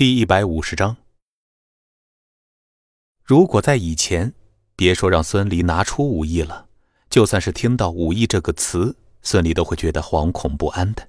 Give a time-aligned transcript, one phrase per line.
[0.00, 0.96] 第一百五十章，
[3.22, 4.32] 如果在以前，
[4.74, 6.68] 别说让孙离拿出武艺了，
[7.10, 11.06] 就算是听到“武艺”这个词，孙离都会觉得惶恐不安的。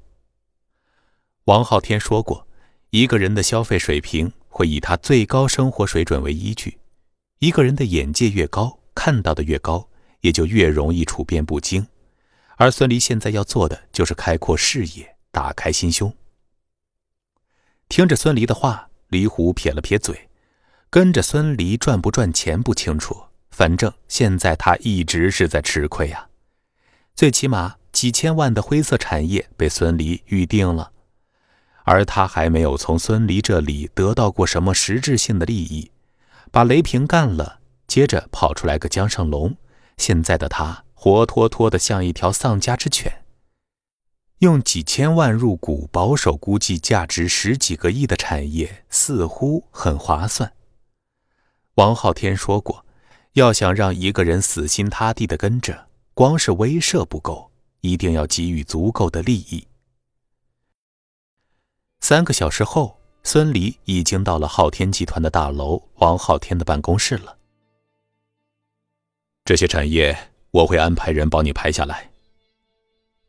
[1.45, 2.45] 王昊天说过，
[2.89, 6.77] 一个人的消费水平会以他最高生活水准为依据，
[7.39, 9.87] 一个人的眼界越高，看到的越高，
[10.19, 11.87] 也就越容易处变不惊。
[12.57, 16.13] 而孙离现在要做的，就是开阔视野，打开心胸。
[17.91, 20.29] 听着孙离的话，李虎撇了撇嘴，
[20.89, 26.29] 跟着孙离赚不赚钱不清楚，反正现在他一直是在吃亏呀。
[27.15, 30.93] 最起码几千万的灰色产业被孙离预定了，
[31.83, 35.91] 而他还没有从孙离这里得到过什么实质性的利益。
[36.49, 39.57] 把雷平干了，接着跑出来个江胜龙，
[39.97, 43.20] 现在的他活脱脱的像一条丧家之犬。
[44.41, 50.51] 用几千万入股，保守估计价值十几个亿的产业，似乎很划算。
[51.75, 52.83] 王昊天说过，
[53.33, 57.51] 要想让一个人死心塌地的跟着，光是威慑不够，
[57.81, 59.67] 一定要给予足够的利益。
[61.99, 67.37] 三个小时后，孙离已经到了昊天集团的大楼，王昊天的办公室了。
[69.45, 72.10] 这些产业，我会安排人帮你排下来。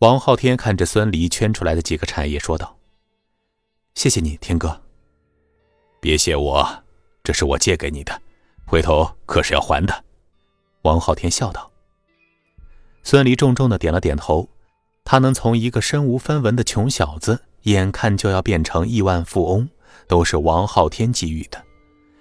[0.03, 2.77] 王昊天看着孙离圈出来的几个产业，说道
[3.95, 4.83] ：“谢谢你，天哥。
[6.01, 6.83] 别谢我，
[7.23, 8.21] 这是我借给你的，
[8.67, 10.05] 回头可是要还的。”
[10.83, 11.71] 王昊天笑道。
[13.05, 14.49] 孙离重重的点了点头。
[15.05, 19.69] 他能从一个身无分文的穷小子，眼看就要变成亿万富翁，
[20.09, 21.63] 都是王昊天给予的，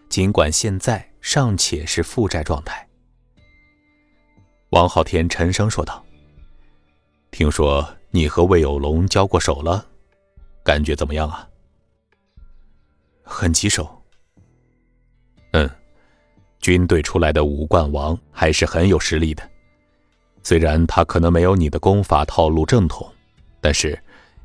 [0.07, 2.88] 尽管现在尚且是负债状态。
[4.69, 6.05] 王昊天沉声说道。
[7.31, 9.85] 听说你和魏有龙交过手了，
[10.63, 11.47] 感觉怎么样啊？
[13.23, 13.89] 很棘手。
[15.53, 15.69] 嗯，
[16.59, 19.49] 军队出来的武冠王还是很有实力的。
[20.44, 23.09] 虽然他可能没有你的功法套路正统，
[23.61, 23.97] 但是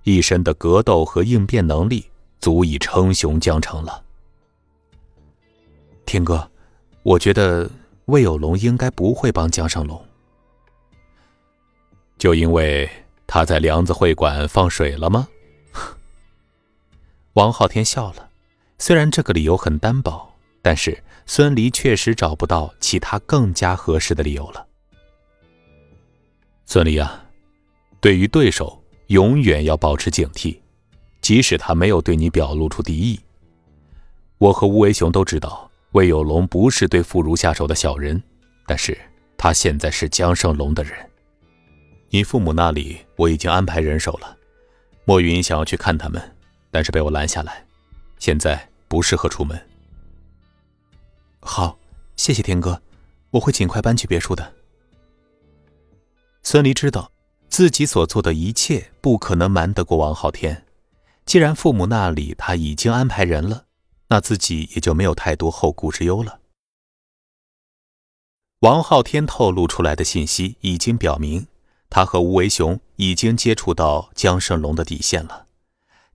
[0.04, 4.04] 一身的格斗和应变能力足以称雄江城了。
[6.04, 6.48] 天哥，
[7.02, 7.68] 我觉得
[8.04, 10.05] 魏有龙应该不会帮江胜龙。
[12.18, 12.88] 就因为
[13.26, 15.28] 他在梁子会馆放水了吗？
[17.34, 18.30] 王昊天笑了，
[18.78, 24.66] 虽然这个理由很单薄，但是孙离确实找不到其他更加合适的理由了。
[26.64, 27.24] 孙离啊，
[28.00, 30.58] 对于对手永远要保持警惕，
[31.20, 33.20] 即使他没有对你表露出敌意。
[34.38, 38.22] 我和吴为雄都知道魏有龙不是对妇孺下手的小人，
[38.66, 38.96] 但是
[39.36, 40.92] 他现在是江胜龙的人。
[42.10, 44.36] 你父母那里我已经安排人手了，
[45.04, 46.36] 莫云想要去看他们，
[46.70, 47.64] 但是被我拦下来，
[48.18, 49.60] 现在不适合出门。
[51.40, 51.78] 好，
[52.16, 52.80] 谢谢天哥，
[53.30, 54.52] 我会尽快搬去别墅的。
[56.42, 57.10] 孙离知道
[57.48, 60.64] 自己所做的一切不可能瞒得过王昊天，
[61.24, 63.66] 既然父母那里他已经安排人了，
[64.08, 66.40] 那自己也就没有太多后顾之忧了。
[68.60, 71.46] 王昊天透露出来的信息已经表明。
[71.96, 75.46] 他和吴为雄已经接触到江胜龙的底线了，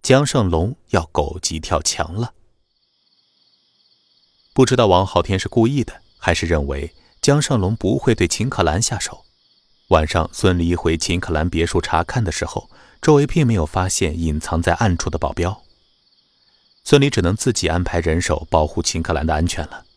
[0.03, 2.35] 江胜龙要狗急跳墙了。
[4.53, 9.25] 不知道王昊天是故意的，还是认为江胜龙不会对秦可兰下手。
[9.87, 12.69] 晚上，孙离回秦可兰别墅查看的时候，
[13.01, 15.63] 周围并没有发现隐藏在暗处的保镖。
[16.83, 19.87] 孙离只能自己安排人手保护秦可兰的安全了。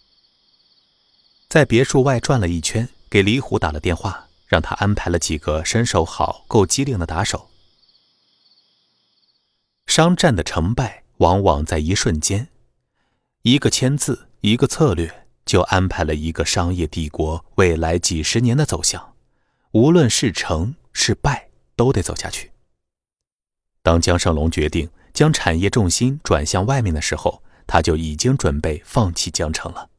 [1.51, 4.29] 在别墅外转了一圈，给李虎打了电话。
[4.55, 7.51] 让他安排了几个身手好、够机灵的打手。
[9.85, 12.47] 商战的成败往往在一瞬间，
[13.43, 19.17] 一个签字，一个策略，就安排了一个商业帝国未来几十年的走向。
[19.73, 22.53] 无论是成是败，都得走下去。
[23.83, 29.91] 当江胜龙决定将产业重心转向外面的时候，他就已经准备放弃江城了。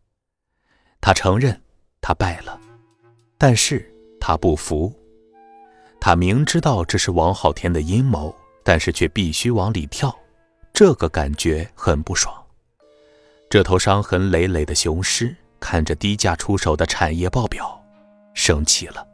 [1.01, 1.61] 他承认
[1.99, 2.57] 他败了，
[3.37, 3.91] 但是。
[4.27, 4.91] 他不服，
[6.01, 10.11] 他明知道这是王昊天的阴谋，但是却必须往里跳，
[10.73, 12.35] 这个感觉很不爽。
[13.51, 17.79] 这头伤痕累累的雄狮看着低价出手的产业报表，
[18.33, 19.07] 生气了。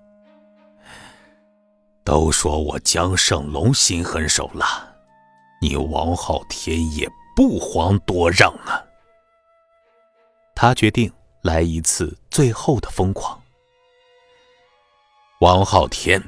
[2.05, 4.81] 都说我江胜龙心狠手辣，
[5.61, 7.05] 你王昊天也
[7.35, 8.81] 不遑多让啊！
[10.55, 11.11] 他决定
[11.41, 13.40] 来一次最后的疯狂。
[15.41, 16.21] 王昊天，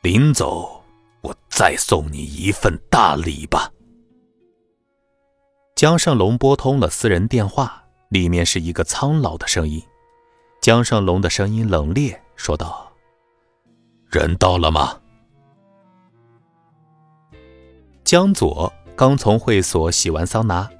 [0.00, 0.80] 临走，
[1.22, 3.68] 我再送你一份大礼吧。
[5.74, 9.82] 江胜龙拨通了私人电话，里面是一个苍老的声音。
[10.60, 12.92] 江胜龙的声音冷冽，说道
[14.08, 15.00] ：“人到了吗？”
[18.06, 20.70] 江左刚从会所洗完桑拿，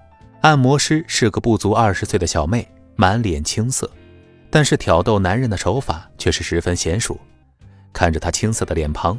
[0.42, 3.90] 按摩师是个不足二十岁的小妹，满脸青涩，
[4.48, 7.18] 但是挑逗男人的手法却是十分娴熟。
[7.92, 9.18] 看着他青涩的脸庞，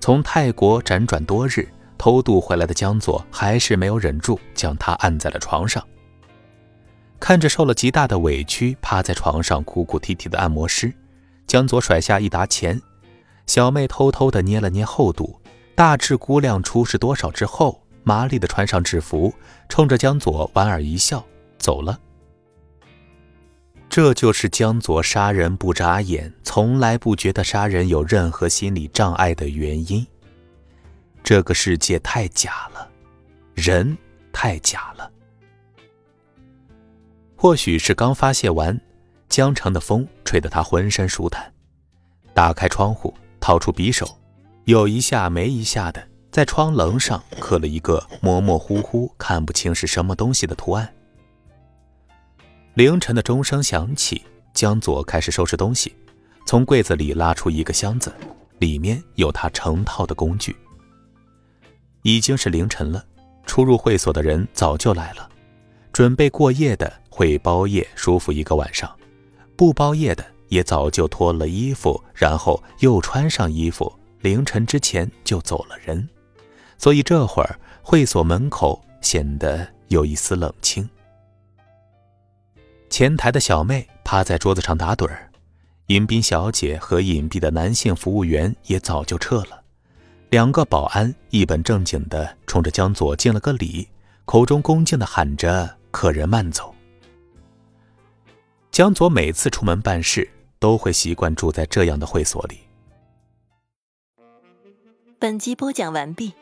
[0.00, 1.68] 从泰国辗转多日。
[1.96, 5.82] 偷渡回来的江左还是没有忍住，将他按在了床上。
[7.18, 10.92] 看着受了极大的委屈，趴在床上哭哭啼啼的按摩师，
[11.46, 12.82] 江左甩下一沓钱。
[13.46, 15.40] 小妹偷偷的捏了捏厚度，
[15.74, 19.32] 大致估量出是多少之后，麻利的穿上制服，
[19.68, 21.24] 冲着江左莞尔一笑，
[21.58, 21.98] 走了。
[23.94, 30.04] 这就是江左杀人不眨眼，从来不觉得杀人有任何心理障碍的原因。
[31.22, 32.90] 这个世界太假了，
[33.54, 33.96] 人
[34.32, 35.08] 太假了。
[37.36, 38.76] 或许是刚发泄完，
[39.28, 41.54] 江城的风吹得他浑身舒坦。
[42.34, 44.18] 打开窗户，掏出匕首，
[44.64, 50.92] 有一下没一下的在窗棱上刻了一个模模糊糊、看不清是什么东西的图案。
[52.74, 54.20] 凌晨的钟声响起，
[54.52, 55.94] 江左开始收拾东西，
[56.44, 58.12] 从柜子里拉出一个箱子，
[58.58, 60.56] 里面有他成套的工具。
[62.02, 63.04] 已经是凌晨了，
[63.46, 65.30] 出入会所的人早就来了，
[65.92, 68.92] 准备过夜的会包夜舒服一个晚上，
[69.56, 76.08] 不包夜的也早就脱了衣服，然后又穿上衣服，凌晨之前就走了人，
[76.76, 80.90] 所以这会儿会所门口显得有一丝冷清。
[82.94, 85.28] 前台的小妹趴在桌子上打盹儿，
[85.88, 89.64] 迎宾小姐和隐蔽的男性服务员也早就撤了。
[90.30, 93.88] 两个保安一本正经地冲着江左敬了个礼，
[94.24, 96.72] 口中恭敬地喊着：“客人慢走。”
[98.70, 100.30] 江左每次出门办事
[100.60, 102.60] 都会习惯住在这样的会所里。
[105.18, 106.32] 本集播讲完毕，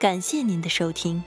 [0.00, 1.22] 感谢您的收听。